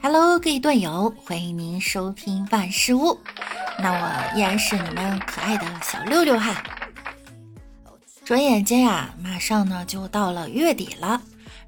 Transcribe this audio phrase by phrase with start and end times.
[0.00, 3.18] Hello，各位段友，欢迎您收听万事屋。
[3.78, 6.62] 那我依然是你们可爱的小六六哈。
[8.24, 11.20] 转眼间呀，马上呢就到了月底了，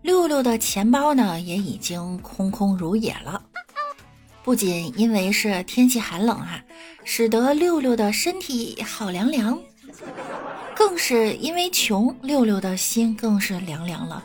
[0.03, 3.43] 六六的钱包呢也已经空空如也了。
[4.43, 6.63] 不仅因为是天气寒冷哈，
[7.05, 9.59] 使得六六的身体好凉凉，
[10.75, 14.25] 更是因为穷，六六的心更是凉凉了。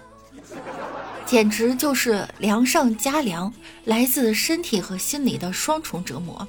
[1.26, 3.52] 简直就是凉上加凉，
[3.84, 6.48] 来自身体和心理的双重折磨。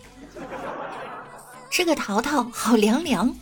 [1.71, 3.35] 这个淘淘好凉凉。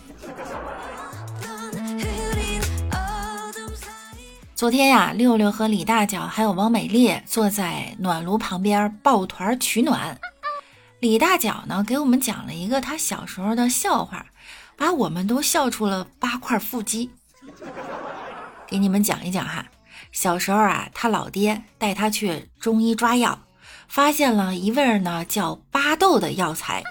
[4.54, 10.18] 昨天呀，六六和李大脚还有王美丽坐在暖炉旁边抱团取暖。
[11.00, 14.26] 李大脚呢，给我们讲了一个他小时候的笑话，
[14.76, 17.10] 把我们都笑出了八块腹肌。
[18.66, 19.66] 给你们讲一讲哈。
[20.14, 23.40] 小时候啊，他老爹带他去中医抓药，
[23.88, 26.84] 发现了一味呢叫巴豆的药材。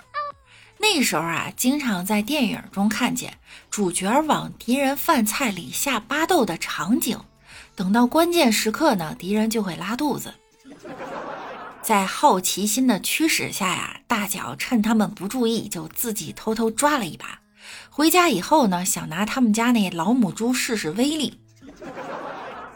[0.78, 3.40] 那时候啊，经常在电影中看见
[3.72, 7.18] 主角往敌人饭菜里下巴豆的场景。
[7.76, 10.34] 等到关键时刻呢，敌人就会拉肚子。
[11.82, 17.40] 在好奇心的驱使下呀，大脚趁他们不注意，就自己偷偷抓了一把。
[17.90, 21.40] 回家以后呢，想拿他们家那老母猪试试威力。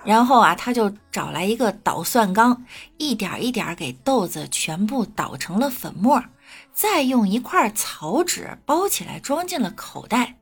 [0.07, 2.63] 然后啊，他就找来一个捣蒜缸，
[2.97, 6.23] 一点一点给豆子全部捣成了粉末，
[6.71, 10.37] 再用一块草纸包起来装进了口袋。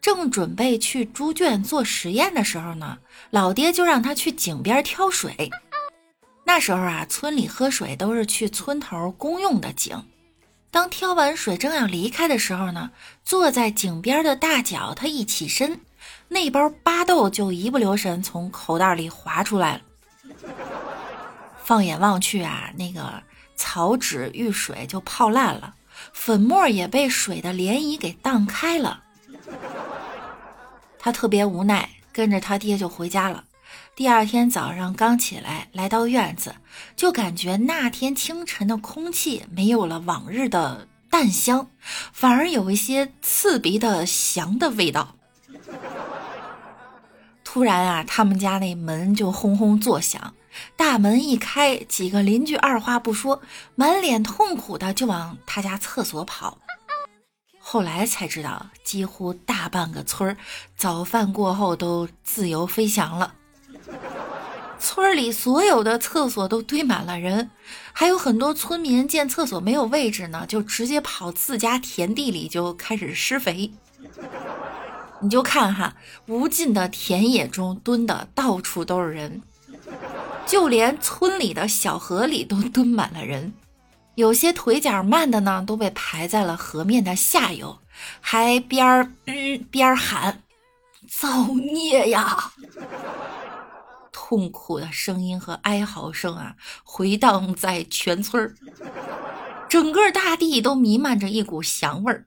[0.00, 2.98] 正准备去猪圈做实验的时候呢，
[3.30, 5.48] 老爹就让他去井边挑水。
[6.44, 9.96] 那时候啊，村里喝水都是去村头公用的井。
[10.72, 12.90] 当挑完水正要离开的时候呢，
[13.24, 15.80] 坐在井边的大脚他一起身。
[16.28, 19.82] 那包巴豆就一不留神从口袋里滑出来了。
[21.62, 23.22] 放眼望去啊，那个
[23.56, 25.74] 草纸遇水就泡烂了，
[26.12, 29.02] 粉末也被水的涟漪给荡开了。
[30.98, 33.44] 他特别无奈，跟着他爹就回家了。
[33.96, 36.56] 第二天早上刚起来，来到院子，
[36.96, 41.70] 就感觉那天清晨的空气没有了往日的淡香，
[42.12, 45.13] 反而有一些刺鼻的翔的味道。
[47.54, 50.34] 突然啊，他们家那门就轰轰作响，
[50.76, 53.40] 大门一开，几个邻居二话不说，
[53.76, 56.58] 满脸痛苦的就往他家厕所跑。
[57.60, 60.36] 后来才知道，几乎大半个村儿
[60.76, 63.32] 早饭过后都自由飞翔了。
[64.80, 67.52] 村里所有的厕所都堆满了人，
[67.92, 73.70] 还有很多村民见厕所没有位置呢，就直接跑自家田地里就开始施肥。
[75.24, 75.96] 你就看哈，
[76.26, 79.40] 无尽的田野中蹲的到处都是人，
[80.46, 83.54] 就连村里的小河里都蹲满了人。
[84.16, 87.78] 有些腿脚慢的呢，都被排在了河面的下游，
[88.20, 90.42] 还边儿嗯边儿喊
[91.08, 92.52] ：“造孽呀！”
[94.12, 96.54] 痛苦的声音和哀嚎声啊，
[96.84, 98.54] 回荡在全村儿，
[99.70, 102.26] 整个大地都弥漫着一股香味儿。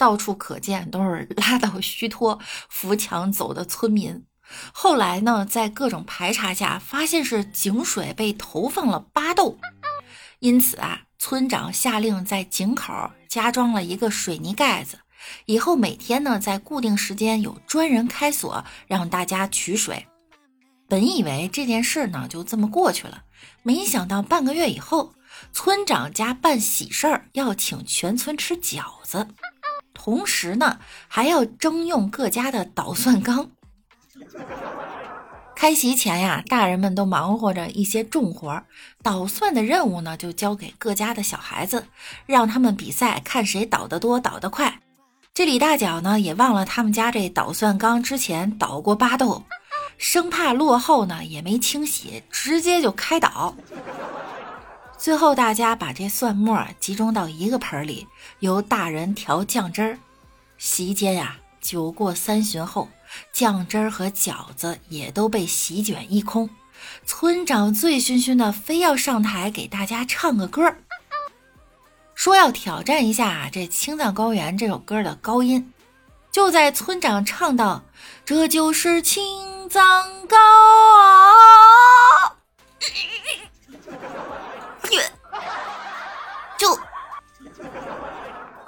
[0.00, 2.38] 到处可见都是拉倒 虚脱、
[2.70, 4.24] 扶墙走的村民。
[4.72, 9.58] 后来呢，在各种排查下，发现是井水被投放了巴豆，
[10.38, 14.98] 因此啊，村长下令在井口加装了一个水泥盖子，
[15.44, 20.06] 以后每天呢，在固定时间有专人开锁，让大家取水。
[20.88, 23.24] 本以为这件事呢就这么过去了，
[23.62, 25.12] 没想到半个月以后，
[25.52, 29.28] 村长家办喜事儿，要请全村吃饺子。
[29.92, 30.78] 同时呢，
[31.08, 33.50] 还要征用各家的捣蒜缸。
[35.54, 38.62] 开席前呀，大人们都忙活着一些重活，
[39.02, 41.86] 捣蒜的任务呢，就交给各家的小孩子，
[42.24, 44.80] 让他们比赛，看谁捣得多、捣得快。
[45.34, 49.44] 这李大脚呢，也忘了他们家这捣蒜缸之前捣过巴豆，
[49.98, 53.54] 生怕落后呢，也没清洗，直接就开捣。
[55.00, 58.06] 最后，大家把这蒜末集中到一个盆里，
[58.40, 59.98] 由大人调酱汁儿。
[60.58, 62.86] 席间呀，酒过三巡后，
[63.32, 66.50] 酱汁儿和饺子也都被席卷一空。
[67.06, 70.76] 村长醉醺醺的，非要上台给大家唱个歌，
[72.14, 75.72] 说要挑战一下这《青藏高原》这首歌的高音。
[76.30, 77.84] 就在村长唱到
[78.26, 80.36] “这就是青藏高”。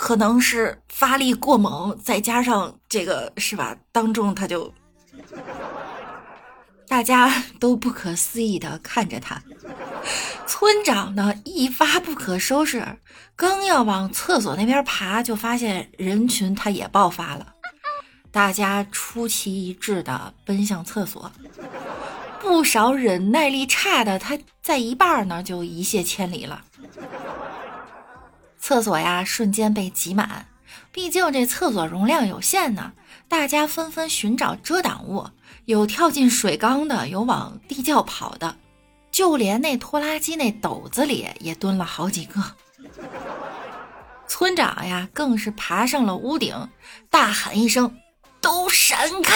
[0.03, 3.77] 可能是发力过猛，再加上这个是吧？
[3.93, 4.75] 当众他就，
[6.89, 9.41] 大家都不可思议的看着他。
[10.45, 12.85] 村长呢一发不可收拾，
[13.37, 17.55] 刚要往厕所那边爬，就发现人群他也爆发了，
[18.33, 21.31] 大家出奇一致的奔向厕所。
[22.41, 26.61] 不少忍耐力差的，他在一半呢就一泻千里了。
[28.63, 30.47] 厕所呀，瞬间被挤满，
[30.93, 32.93] 毕竟这厕所容量有限呢。
[33.27, 35.27] 大家纷纷寻找遮挡物，
[35.65, 38.57] 有跳进水缸的，有往地窖跑的，
[39.11, 42.41] 就连那拖拉机那斗子里也蹲了好几个。
[44.29, 46.69] 村长呀，更是爬上了屋顶，
[47.11, 47.97] 大喊一声
[48.41, 49.35] ：“都闪开！”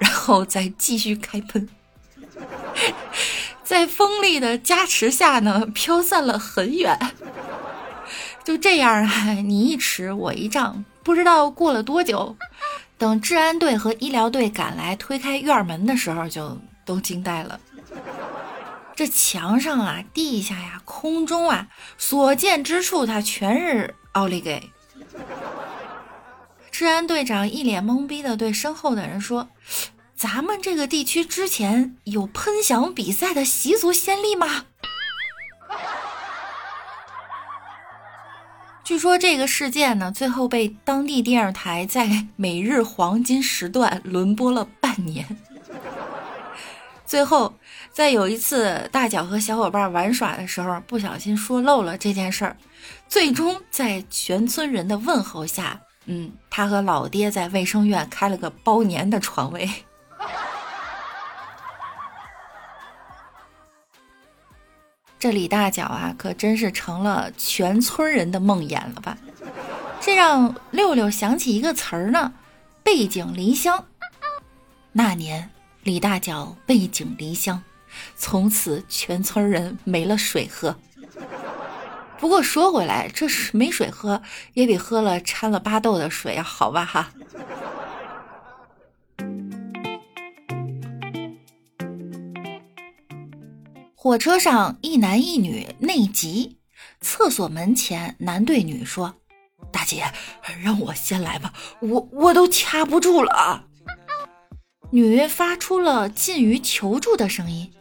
[0.00, 1.68] 然后再继续开喷，
[3.62, 6.98] 在风力的加持下呢，飘散了很远。
[8.44, 12.36] 就这样啊，你一尺我一丈，不知道过了多久，
[12.98, 17.60] 等治安队和医疗队赶来推开院门的时候，就都惊呆了。
[18.94, 24.70] 这墙上啊、地下呀、空中啊，所见之处，它全是奥利给。
[26.70, 29.48] 治安队长一脸懵逼的对身后的人说
[30.16, 34.66] ：“咱们这个地区之前有喷响比赛的习俗先例吗？”
[38.92, 42.06] 据说这个事件呢，最后被当地电视台在
[42.36, 45.26] 每日黄金时段轮播了半年。
[47.06, 47.54] 最后，
[47.90, 52.54] 在有一次大脚和小伙伴玩耍的时候，不小心说漏了这件事儿，
[53.08, 55.80] 最终在全村人的问候下。
[56.04, 59.70] 嗯，他和老爹在卫生院开了个包年的床位。
[65.22, 69.16] 这李大脚啊，可真是成了全村人的梦魇了吧？
[70.00, 72.32] 这让六六想起一个词儿呢
[72.82, 73.86] ，“背井离乡”。
[74.90, 75.48] 那年
[75.84, 77.62] 李大脚背井离乡，
[78.16, 80.76] 从此全村人没了水喝。
[82.18, 84.20] 不过说回来，这是没水喝，
[84.54, 86.84] 也比喝了掺了巴豆的水要好吧？
[86.84, 87.10] 哈。
[94.04, 96.58] 火车上一男一女内急，
[97.00, 99.14] 厕所门前男对女说
[99.70, 100.02] ：“大姐，
[100.60, 103.66] 让我先来吧，我我都掐不住了。”
[104.90, 107.72] 女发出了近于求助的声音：“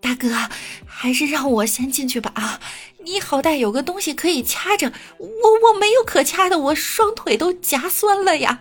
[0.00, 0.48] 大哥，
[0.86, 2.58] 还是让我先进去吧啊！”
[3.04, 8.60] 你好歹有个东西可以掐着，我我没有可掐的，我双腿都夹酸了呀。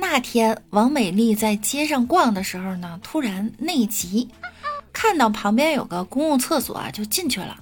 [0.00, 4.28] 那天王美丽在街上逛的时候呢，突然内急，
[4.92, 7.58] 看到旁边有个公共厕所就进去了，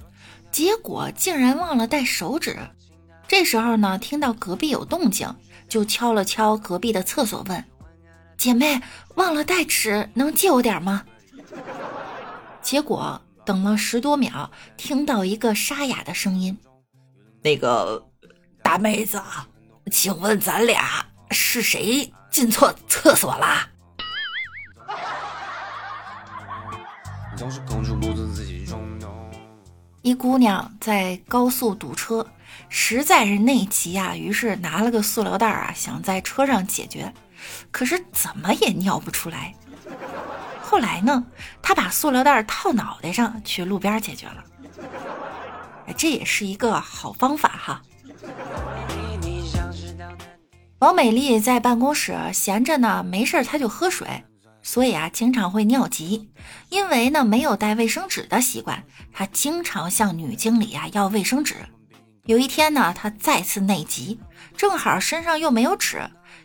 [0.51, 2.55] 结果竟然忘了带手纸。
[3.27, 5.27] 这时候呢，听到隔壁有动静，
[5.67, 7.65] 就敲了敲隔壁的厕所问。
[8.37, 8.79] 姐妹
[9.15, 11.03] 忘了带纸，能借我点吗？
[12.61, 16.55] 结果等了十多秒，听到一个沙哑的声音
[17.41, 18.05] ：“那个
[18.61, 19.47] 大妹子啊，
[19.91, 23.67] 请问咱俩是谁进错厕所啦？”
[30.03, 32.27] 一姑娘在高速堵车，
[32.69, 37.11] 实在是内急啊，于是拿了个塑料袋啊，想在车上解决。
[37.71, 39.55] 可是怎么也尿不出来。
[40.61, 41.25] 后来呢，
[41.59, 44.43] 她把塑料袋套脑袋上，去路边解决了。
[45.97, 47.81] 这也是一个好方法哈。
[50.79, 54.23] 王美丽在办公室闲着呢，没事儿她就喝水，
[54.61, 56.29] 所以啊，经常会尿急。
[56.69, 61.55] 因为呢，没有带卫生纸的习惯，她经常向女经理啊要卫生纸。
[62.25, 64.19] 有一天呢，她再次内急，
[64.55, 65.99] 正好身上又没有纸。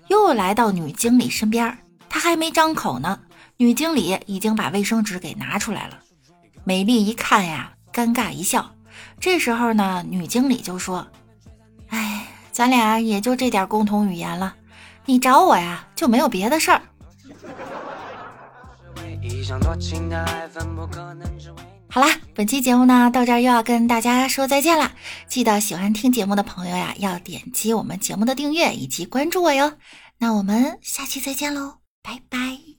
[0.08, 1.76] 又来到女经理身边，
[2.08, 3.20] 她还没张口呢，
[3.58, 5.98] 女经理已经把卫生纸给拿出来了。
[6.64, 8.74] 美丽一看呀，尴尬一笑。
[9.20, 11.06] 这时候呢，女经理就说
[11.88, 14.54] ：“哎，咱俩也就这点共同语言了，
[15.06, 16.82] 你找我呀，就没有别的事儿。”
[21.88, 24.92] 好啦，本期节目呢到这儿又要跟大家说再见啦！
[25.26, 29.74] 记得喜欢听节目的朋友呀，要点击我们节目的订阅以及关注我哟。
[30.18, 32.71] 那我们下期再见喽，拜拜。